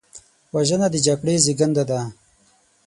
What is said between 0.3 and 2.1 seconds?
وژنه د جګړې زیږنده ده